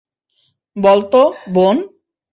বল 0.75 0.99
তো, 1.11 1.23
বোন। 1.53 1.77